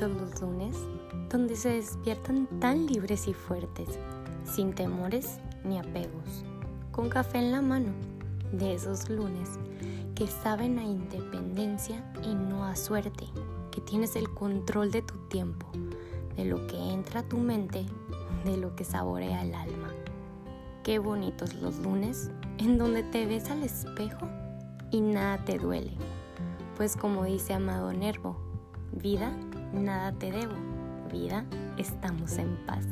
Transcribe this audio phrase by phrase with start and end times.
[0.00, 0.76] bonitos los lunes,
[1.28, 3.98] donde se despiertan tan libres y fuertes,
[4.44, 6.44] sin temores ni apegos,
[6.90, 7.92] con café en la mano,
[8.52, 9.58] de esos lunes
[10.14, 13.26] que saben a independencia y no a suerte,
[13.70, 15.66] que tienes el control de tu tiempo,
[16.36, 17.84] de lo que entra a tu mente,
[18.44, 19.88] de lo que saborea el alma.
[20.82, 24.26] Qué bonitos los lunes en donde te ves al espejo
[24.90, 25.92] y nada te duele.
[26.76, 28.36] Pues como dice Amado Nervo,
[28.92, 29.32] vida,
[29.72, 30.54] nada te debo,
[31.12, 31.44] vida,
[31.76, 32.84] estamos en paz.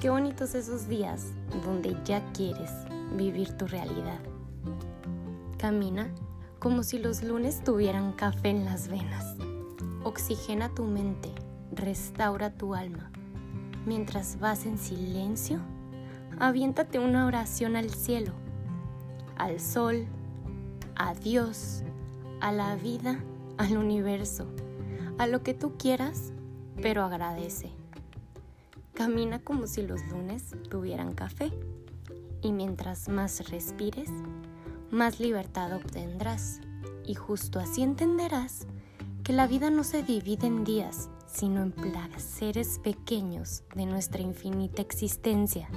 [0.00, 1.32] Qué bonitos esos días
[1.64, 2.70] donde ya quieres
[3.16, 4.20] vivir tu realidad.
[5.58, 6.10] Camina
[6.58, 9.36] como si los lunes tuvieran café en las venas.
[10.02, 11.30] Oxigena tu mente,
[11.72, 13.10] restaura tu alma.
[13.86, 15.60] Mientras vas en silencio,
[16.38, 18.32] aviéntate una oración al cielo,
[19.36, 20.06] al sol,
[20.96, 21.82] a Dios,
[22.40, 23.18] a la vida,
[23.58, 24.46] al universo,
[25.18, 26.32] a lo que tú quieras,
[26.82, 27.70] pero agradece.
[28.94, 31.52] Camina como si los lunes tuvieran café.
[32.42, 34.10] Y mientras más respires,
[34.90, 36.60] más libertad obtendrás.
[37.04, 38.66] Y justo así entenderás
[39.22, 44.82] que la vida no se divide en días, sino en placeres pequeños de nuestra infinita
[44.82, 45.68] existencia.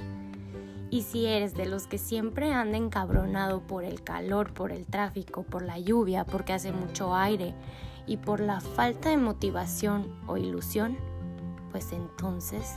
[0.90, 5.42] Y si eres de los que siempre anda encabronado por el calor, por el tráfico,
[5.42, 7.54] por la lluvia, porque hace mucho aire
[8.08, 10.96] y por la falta de motivación o ilusión,
[11.70, 12.76] pues entonces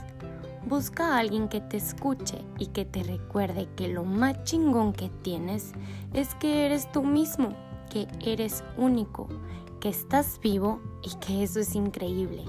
[0.66, 5.08] busca a alguien que te escuche y que te recuerde que lo más chingón que
[5.08, 5.72] tienes
[6.12, 7.56] es que eres tú mismo,
[7.90, 9.28] que eres único,
[9.80, 12.44] que estás vivo y que eso es increíble.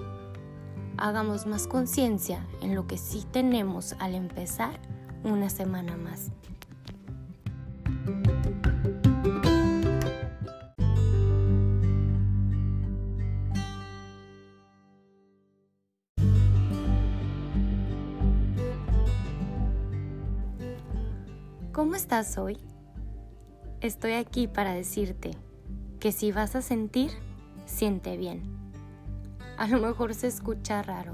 [0.98, 4.80] Hagamos más conciencia en lo que sí tenemos al empezar
[5.24, 6.32] una semana más.
[21.94, 22.58] ¿Cómo estás hoy?
[23.80, 25.38] Estoy aquí para decirte
[26.00, 27.12] que si vas a sentir,
[27.68, 28.42] siente bien.
[29.60, 31.14] A lo mejor se escucha raro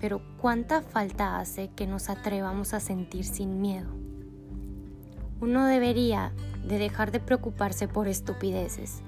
[0.00, 3.90] pero cuánta falta hace que nos atrevamos a sentir sin miedo.
[5.42, 6.32] Uno debería
[6.66, 9.02] de dejar de preocuparse por estupideces.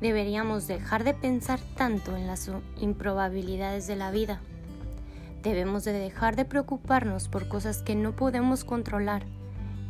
[0.00, 2.48] Deberíamos dejar de pensar tanto en las
[2.80, 4.40] improbabilidades de la vida.
[5.42, 9.26] Debemos de dejar de preocuparnos por cosas que no podemos controlar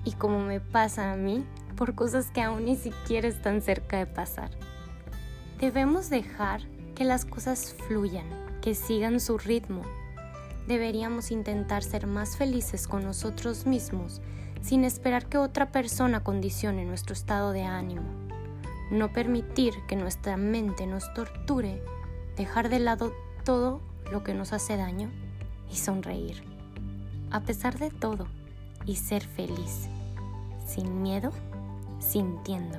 [0.06, 1.44] y como me pasa a mí,
[1.76, 4.50] por cosas que aún ni siquiera están cerca de pasar.
[5.58, 6.62] Debemos dejar
[6.94, 8.26] que las cosas fluyan,
[8.62, 9.82] que sigan su ritmo
[10.66, 14.20] deberíamos intentar ser más felices con nosotros mismos
[14.62, 18.02] sin esperar que otra persona condicione nuestro estado de ánimo.
[18.90, 21.82] No permitir que nuestra mente nos torture,
[22.36, 23.12] dejar de lado
[23.44, 23.80] todo
[24.10, 25.10] lo que nos hace daño
[25.70, 26.42] y sonreír.
[27.30, 28.26] A pesar de todo,
[28.86, 29.88] y ser feliz,
[30.66, 31.30] sin miedo,
[31.98, 32.78] sintiendo.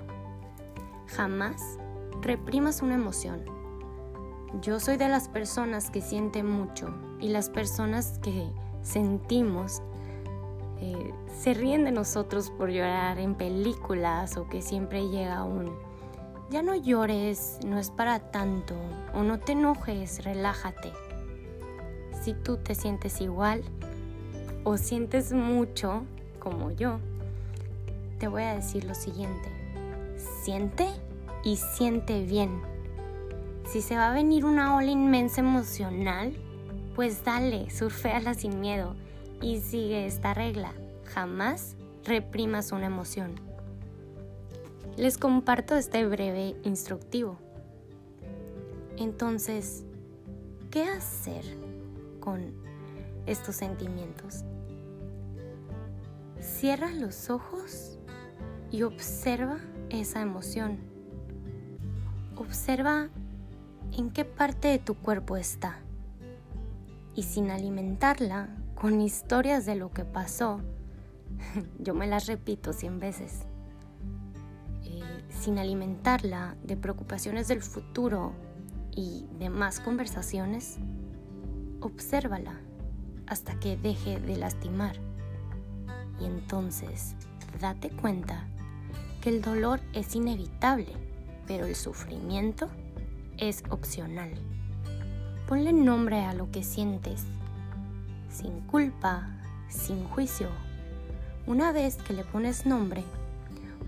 [1.08, 1.80] Jamás
[2.22, 3.58] reprimas una emoción
[4.62, 8.48] yo soy de las personas que sienten mucho y las personas que
[8.82, 9.82] sentimos
[10.80, 15.76] eh, se ríen de nosotros por llorar en películas o que siempre llega un
[16.50, 18.74] ya no llores, no es para tanto
[19.14, 20.94] o no te enojes, relájate.
[22.24, 23.64] Si tú te sientes igual
[24.64, 26.04] o sientes mucho
[26.40, 27.00] como yo,
[28.20, 29.50] te voy a decir lo siguiente.
[30.44, 30.88] Siente
[31.44, 32.62] y siente bien
[33.68, 36.34] si se va a venir una ola inmensa emocional,
[36.96, 38.96] pues dale, surfeala sin miedo
[39.42, 40.72] y sigue esta regla.
[41.04, 41.76] Jamás
[42.06, 43.36] reprimas una emoción.
[44.96, 47.38] Les comparto este breve instructivo.
[48.96, 49.84] Entonces,
[50.72, 51.44] ¿qué hacer
[52.22, 52.54] con
[53.26, 54.46] estos sentimientos?
[56.40, 57.97] Cierra los ojos
[58.72, 59.60] y observa
[59.90, 60.78] esa emoción.
[62.36, 63.10] Observa
[63.98, 65.80] en qué parte de tu cuerpo está.
[67.16, 70.62] Y sin alimentarla con historias de lo que pasó,
[71.80, 73.46] yo me las repito cien veces,
[74.84, 78.34] eh, sin alimentarla de preocupaciones del futuro
[78.96, 80.78] y demás conversaciones,
[81.82, 82.60] obsérvala
[83.26, 84.96] hasta que deje de lastimar.
[86.20, 87.16] Y entonces
[87.60, 88.48] date cuenta
[89.30, 90.94] el dolor es inevitable,
[91.48, 92.70] pero el sufrimiento
[93.38, 94.32] es opcional.
[95.48, 97.24] Ponle nombre a lo que sientes,
[98.30, 99.30] sin culpa,
[99.70, 100.48] sin juicio.
[101.46, 103.04] Una vez que le pones nombre,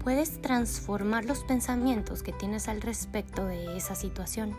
[0.04, 4.56] puedes transformar los pensamientos que tienes al respecto de esa situación.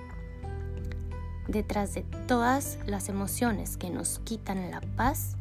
[1.49, 5.37] detrás de todas las emociones que nos quitan la paz,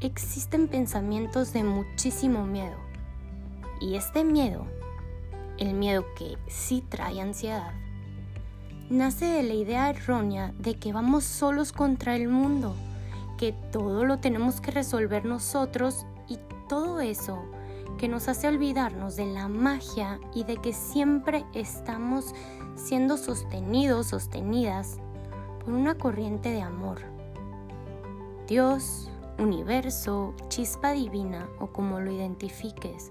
[0.00, 2.76] existen pensamientos de muchísimo miedo.
[3.80, 4.66] Y este miedo,
[5.58, 7.72] el miedo que sí trae ansiedad,
[8.90, 12.74] nace de la idea errónea de que vamos solos contra el mundo,
[13.38, 17.42] que todo lo tenemos que resolver nosotros y todo eso
[17.98, 22.34] que nos hace olvidarnos de la magia y de que siempre estamos
[22.74, 24.98] siendo sostenidos, sostenidas
[25.64, 27.00] por una corriente de amor.
[28.46, 33.10] Dios, universo, chispa divina o como lo identifiques,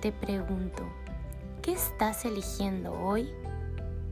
[0.00, 0.82] te pregunto,
[1.62, 3.30] ¿qué estás eligiendo hoy?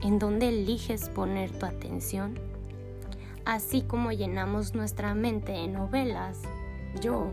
[0.02, 2.38] ¿En dónde eliges poner tu atención?
[3.44, 6.38] Así como llenamos nuestra mente de novelas,
[7.00, 7.32] yo,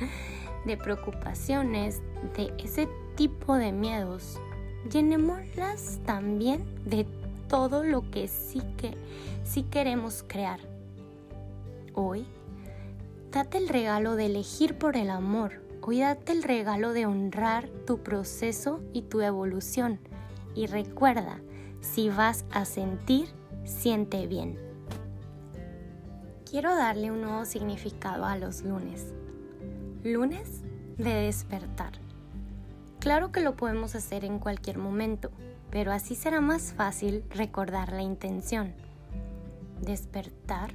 [0.66, 2.02] de preocupaciones,
[2.36, 4.38] de ese tipo de miedos,
[4.92, 7.06] llenémoslas también de
[7.48, 8.94] todo lo que sí que
[9.44, 10.60] sí queremos crear.
[11.94, 12.26] Hoy,
[13.32, 15.67] date el regalo de elegir por el amor.
[15.90, 19.98] Hoy date el regalo de honrar tu proceso y tu evolución.
[20.54, 21.40] Y recuerda,
[21.80, 23.30] si vas a sentir,
[23.64, 24.58] siente bien.
[26.44, 29.14] Quiero darle un nuevo significado a los lunes.
[30.04, 30.60] Lunes
[30.98, 31.92] de despertar.
[32.98, 35.30] Claro que lo podemos hacer en cualquier momento,
[35.70, 38.74] pero así será más fácil recordar la intención.
[39.80, 40.74] Despertar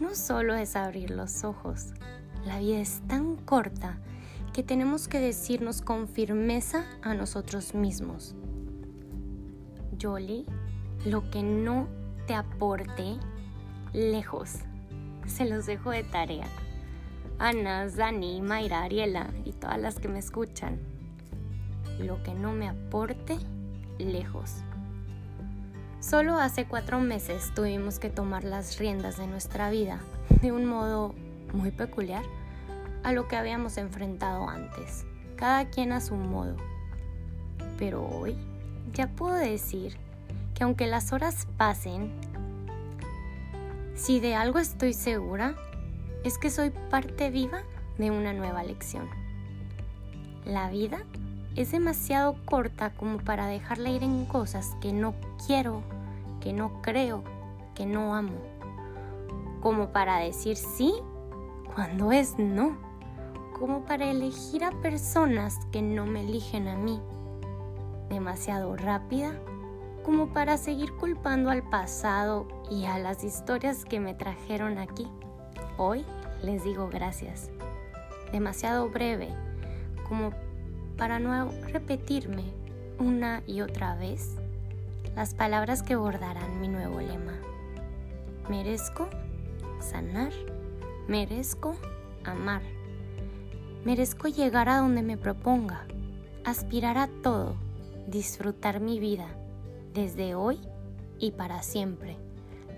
[0.00, 1.92] no solo es abrir los ojos,
[2.44, 3.98] la vida es tan corta
[4.52, 8.34] que tenemos que decirnos con firmeza a nosotros mismos.
[9.96, 10.46] Yoli,
[11.04, 11.88] lo que no
[12.26, 13.16] te aporte,
[13.92, 14.60] lejos.
[15.26, 16.46] Se los dejo de tarea.
[17.38, 20.78] Ana, Dani, Mayra, Ariela y todas las que me escuchan.
[21.98, 23.38] Lo que no me aporte,
[23.98, 24.56] lejos.
[26.00, 30.00] Solo hace cuatro meses tuvimos que tomar las riendas de nuestra vida
[30.40, 31.14] de un modo
[31.54, 32.22] muy peculiar
[33.02, 35.06] a lo que habíamos enfrentado antes,
[35.36, 36.56] cada quien a su modo.
[37.78, 38.36] Pero hoy
[38.92, 39.96] ya puedo decir
[40.54, 42.12] que aunque las horas pasen,
[43.94, 45.54] si de algo estoy segura,
[46.24, 47.62] es que soy parte viva
[47.98, 49.08] de una nueva lección.
[50.44, 50.98] La vida
[51.56, 55.14] es demasiado corta como para dejarla ir en cosas que no
[55.46, 55.82] quiero,
[56.40, 57.22] que no creo,
[57.74, 58.38] que no amo.
[59.60, 60.94] Como para decir sí
[61.74, 62.76] cuando es no.
[63.58, 67.00] Como para elegir a personas que no me eligen a mí.
[68.08, 69.34] Demasiado rápida
[70.04, 75.06] como para seguir culpando al pasado y a las historias que me trajeron aquí.
[75.76, 76.04] Hoy
[76.42, 77.50] les digo gracias.
[78.32, 79.28] Demasiado breve
[80.08, 80.32] como
[80.96, 82.44] para no repetirme
[82.98, 84.36] una y otra vez
[85.16, 87.38] las palabras que bordarán mi nuevo lema.
[88.48, 89.08] Merezco
[89.80, 90.32] sanar,
[91.10, 91.74] merezco
[92.22, 92.62] amar,
[93.84, 95.84] merezco llegar a donde me proponga,
[96.44, 97.56] aspirar a todo,
[98.06, 99.26] disfrutar mi vida
[99.92, 100.60] desde hoy
[101.18, 102.16] y para siempre.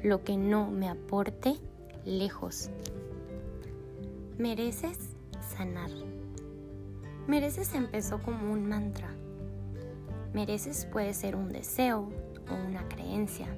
[0.03, 1.57] Lo que no me aporte,
[2.07, 2.71] lejos.
[4.39, 4.99] Mereces
[5.55, 5.91] sanar.
[7.27, 9.15] Mereces empezó como un mantra.
[10.33, 12.09] Mereces puede ser un deseo
[12.51, 13.49] o una creencia,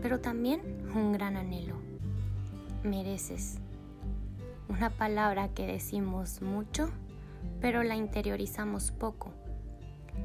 [0.00, 0.60] pero también
[0.94, 1.74] un gran anhelo.
[2.84, 3.58] Mereces.
[4.68, 6.88] Una palabra que decimos mucho,
[7.60, 9.32] pero la interiorizamos poco.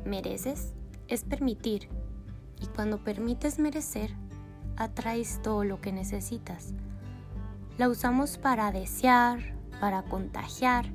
[0.06, 0.74] Mereces
[1.08, 1.90] es permitir
[2.62, 4.14] y cuando permites merecer,
[4.78, 6.74] atraes todo lo que necesitas.
[7.78, 9.40] La usamos para desear,
[9.80, 10.86] para contagiar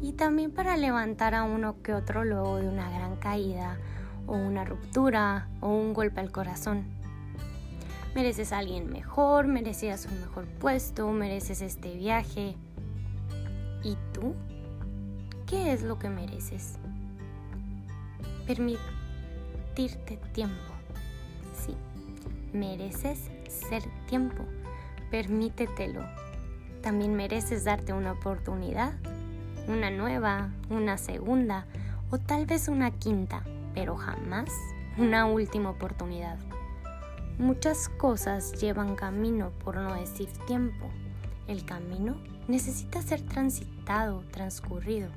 [0.00, 3.78] y también para levantar a uno que otro luego de una gran caída
[4.26, 6.84] o una ruptura o un golpe al corazón.
[8.14, 12.56] Mereces a alguien mejor, merecías un mejor puesto, mereces este viaje.
[13.82, 14.34] ¿Y tú?
[15.46, 16.78] ¿Qué es lo que mereces?
[18.46, 20.78] Permitirte tiempo
[22.52, 24.44] mereces ser tiempo.
[25.10, 26.02] Permítetelo.
[26.82, 28.94] También mereces darte una oportunidad,
[29.66, 31.66] una nueva, una segunda
[32.10, 33.42] o tal vez una quinta,
[33.74, 34.50] pero jamás
[34.96, 36.38] una última oportunidad.
[37.38, 40.90] Muchas cosas llevan camino, por no decir tiempo.
[41.46, 42.16] El camino
[42.48, 45.08] necesita ser transitado, transcurrido.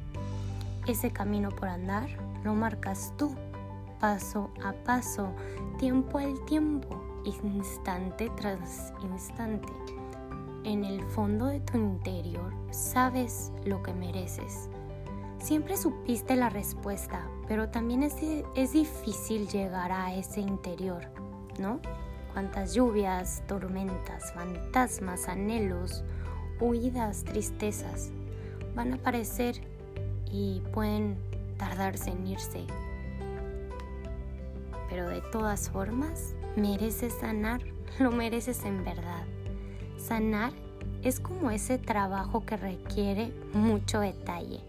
[0.87, 2.09] Ese camino por andar
[2.43, 3.35] lo marcas tú,
[3.99, 5.33] paso a paso,
[5.79, 7.01] tiempo al tiempo
[7.43, 9.71] instante tras instante.
[10.63, 14.69] En el fondo de tu interior sabes lo que mereces.
[15.39, 18.15] Siempre supiste la respuesta, pero también es,
[18.55, 21.07] es difícil llegar a ese interior,
[21.59, 21.79] ¿no?
[22.33, 26.03] cuántas lluvias, tormentas, fantasmas, anhelos,
[26.61, 28.11] huidas, tristezas
[28.75, 29.55] van a aparecer
[30.31, 31.17] y pueden
[31.57, 32.63] tardarse en irse.
[34.89, 37.61] Pero de todas formas, mereces sanar,
[37.99, 39.25] lo mereces en verdad.
[39.97, 40.53] Sanar
[41.03, 44.61] es como ese trabajo que requiere mucho detalle.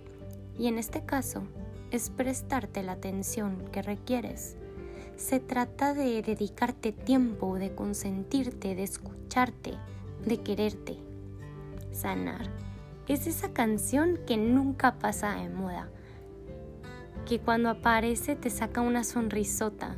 [0.58, 1.42] Y en este caso,
[1.90, 4.56] es prestarte la atención que requieres.
[5.16, 9.75] Se trata de dedicarte tiempo, de consentirte, de escucharte,
[10.25, 11.12] de quererte.
[11.92, 12.50] Sanar
[13.12, 15.88] es esa canción que nunca pasa de moda,
[17.26, 19.96] que cuando aparece te saca una sonrisota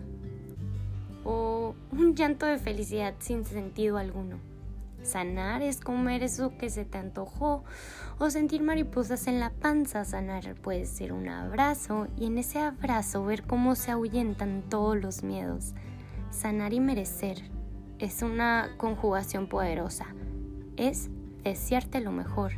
[1.24, 4.38] o un llanto de felicidad sin sentido alguno.
[5.02, 7.62] Sanar es comer eso que se te antojó
[8.18, 10.04] o sentir mariposas en la panza.
[10.04, 15.22] Sanar puede ser un abrazo y en ese abrazo ver cómo se ahuyentan todos los
[15.22, 15.74] miedos.
[16.30, 17.50] Sanar y merecer
[17.98, 20.06] es una conjugación poderosa.
[20.76, 21.10] Es
[21.44, 22.52] desearte lo mejor.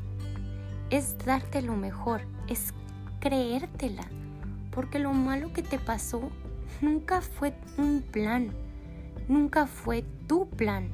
[0.90, 2.23] Es darte lo mejor.
[2.49, 2.73] Es
[3.21, 4.05] creértela.
[4.71, 6.31] Porque lo malo que te pasó
[6.81, 8.50] nunca fue un plan.
[9.28, 10.90] Nunca fue tu plan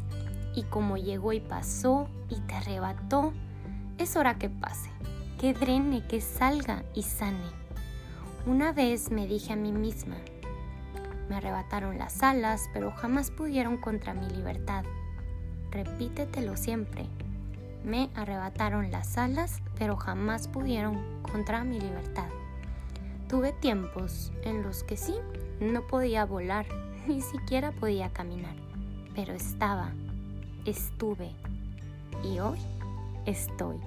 [0.54, 3.32] y como llegó y pasó y te arrebató,
[3.98, 4.90] es hora que pase,
[5.38, 7.50] que drene, que salga y sane.
[8.46, 10.16] Una vez me dije a mí misma,
[11.28, 14.84] me arrebataron las alas, pero jamás pudieron contra mi libertad.
[15.70, 17.08] Repítetelo siempre.
[17.84, 22.28] Me arrebataron las alas, pero jamás pudieron contra mi libertad.
[23.28, 25.14] Tuve tiempos en los que sí,
[25.60, 26.66] no podía volar,
[27.06, 28.54] ni siquiera podía caminar,
[29.14, 29.90] pero estaba,
[30.64, 31.32] estuve
[32.22, 32.58] y hoy
[33.26, 33.78] estoy.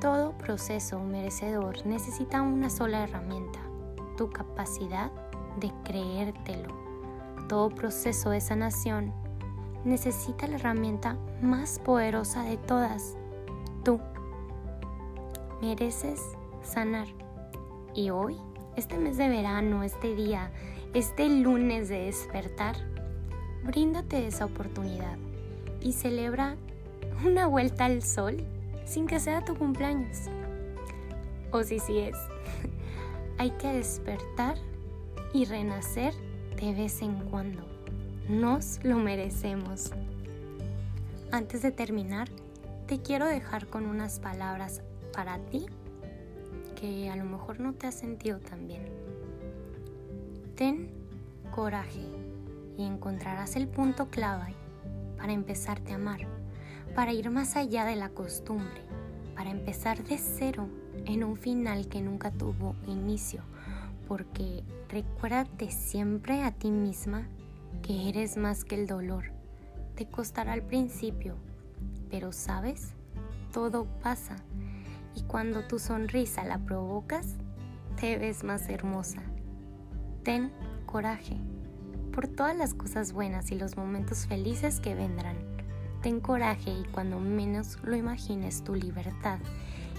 [0.00, 3.60] Todo proceso merecedor necesita una sola herramienta,
[4.16, 5.12] tu capacidad
[5.60, 6.74] de creértelo.
[7.48, 9.12] Todo proceso de sanación
[9.84, 13.16] necesita la herramienta más poderosa de todas,
[13.84, 14.00] tú.
[15.60, 16.20] Mereces
[16.62, 17.06] sanar.
[17.94, 18.36] Y hoy,
[18.76, 20.50] este mes de verano, este día,
[20.94, 22.76] este lunes de despertar,
[23.64, 25.16] bríndate esa oportunidad
[25.80, 26.56] y celebra
[27.24, 28.44] una vuelta al sol
[28.84, 30.28] sin que sea tu cumpleaños.
[31.52, 32.16] O si sí es,
[33.38, 34.56] hay que despertar
[35.32, 36.14] y renacer
[36.60, 37.69] de vez en cuando.
[38.30, 39.90] Nos lo merecemos.
[41.32, 42.28] Antes de terminar,
[42.86, 44.82] te quiero dejar con unas palabras
[45.12, 45.66] para ti
[46.80, 48.86] que a lo mejor no te has sentido tan bien.
[50.54, 50.90] Ten
[51.50, 52.06] coraje
[52.78, 54.54] y encontrarás el punto clave
[55.18, 56.20] para empezarte a amar,
[56.94, 58.82] para ir más allá de la costumbre,
[59.34, 60.68] para empezar de cero
[61.04, 63.42] en un final que nunca tuvo inicio,
[64.06, 67.26] porque recuérdate siempre a ti misma
[67.82, 69.32] que eres más que el dolor.
[69.94, 71.36] Te costará al principio,
[72.10, 72.94] pero sabes,
[73.52, 74.36] todo pasa
[75.14, 77.36] y cuando tu sonrisa la provocas,
[78.00, 79.22] te ves más hermosa.
[80.22, 80.52] Ten
[80.86, 81.36] coraje
[82.12, 85.36] por todas las cosas buenas y los momentos felices que vendrán.
[86.02, 89.38] Ten coraje y cuando menos lo imagines tu libertad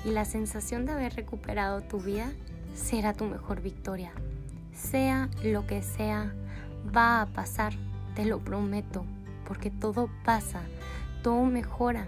[0.03, 2.31] y la sensación de haber recuperado tu vida
[2.73, 4.11] será tu mejor victoria.
[4.73, 6.33] Sea lo que sea,
[6.95, 7.73] va a pasar,
[8.15, 9.05] te lo prometo,
[9.47, 10.61] porque todo pasa,
[11.23, 12.07] todo mejora,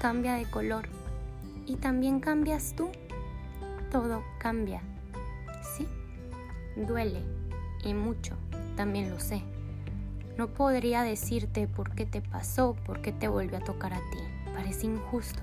[0.00, 0.88] cambia de color
[1.66, 2.90] y también cambias tú.
[3.90, 4.80] Todo cambia.
[5.76, 5.86] Sí,
[6.76, 7.22] duele
[7.84, 8.36] y mucho
[8.76, 9.42] también lo sé.
[10.36, 14.18] No podría decirte por qué te pasó, por qué te volvió a tocar a ti.
[14.54, 15.42] Parece injusto.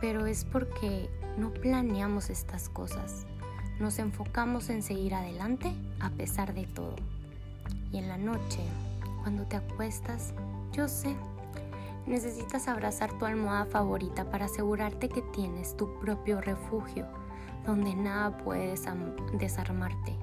[0.00, 3.26] Pero es porque no planeamos estas cosas.
[3.78, 6.96] Nos enfocamos en seguir adelante a pesar de todo.
[7.96, 8.60] En la noche,
[9.22, 10.34] cuando te acuestas,
[10.70, 11.16] yo sé,
[12.06, 17.06] necesitas abrazar tu almohada favorita para asegurarte que tienes tu propio refugio,
[17.64, 18.74] donde nada puede
[19.38, 20.14] desarmarte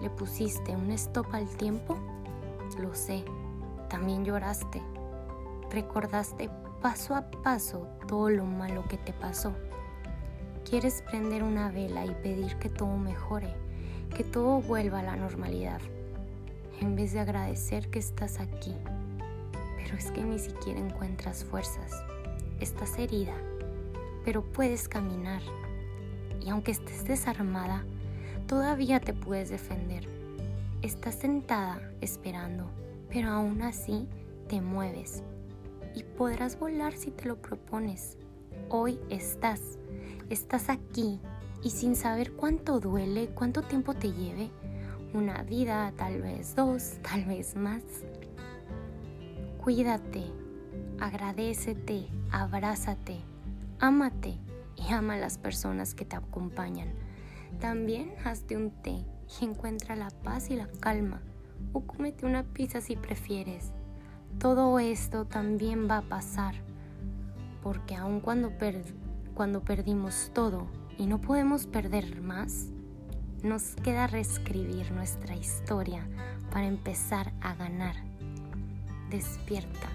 [0.00, 1.96] ¿Le pusiste un stop al tiempo?
[2.78, 3.24] Lo sé,
[3.88, 4.80] también lloraste.
[5.68, 6.48] Recordaste
[6.80, 9.52] paso a paso todo lo malo que te pasó.
[10.68, 13.52] Quieres prender una vela y pedir que todo mejore,
[14.16, 15.80] que todo vuelva a la normalidad,
[16.82, 18.74] en vez de agradecer que estás aquí.
[19.76, 21.92] Pero es que ni siquiera encuentras fuerzas.
[22.60, 23.34] Estás herida,
[24.24, 25.42] pero puedes caminar.
[26.44, 27.84] Y aunque estés desarmada,
[28.52, 30.06] Todavía te puedes defender.
[30.82, 32.68] Estás sentada esperando,
[33.08, 34.06] pero aún así
[34.46, 35.22] te mueves
[35.94, 38.18] y podrás volar si te lo propones.
[38.68, 39.78] Hoy estás,
[40.28, 41.18] estás aquí
[41.62, 44.50] y sin saber cuánto duele, cuánto tiempo te lleve,
[45.14, 47.82] una vida, tal vez dos, tal vez más.
[49.62, 50.24] Cuídate,
[51.00, 53.20] agradecete, abrázate,
[53.78, 54.38] ámate
[54.76, 56.88] y ama a las personas que te acompañan.
[57.60, 59.04] También hazte un té
[59.40, 61.22] y encuentra la paz y la calma.
[61.72, 63.72] O cómete una pizza si prefieres.
[64.38, 66.54] Todo esto también va a pasar.
[67.62, 68.52] Porque aun cuando,
[69.34, 70.66] cuando perdimos todo
[70.98, 72.72] y no podemos perder más,
[73.42, 76.06] nos queda reescribir nuestra historia
[76.50, 77.96] para empezar a ganar.
[79.10, 79.88] Despierta.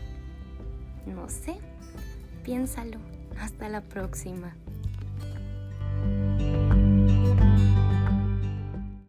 [1.05, 1.57] No sé,
[2.43, 2.99] piénsalo.
[3.39, 4.55] Hasta la próxima.